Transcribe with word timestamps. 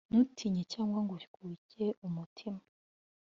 ntutinye 0.09 0.63
cyangwa 0.73 0.99
ngo 1.03 1.13
ukuke 1.27 1.85
umutima. 2.07 2.61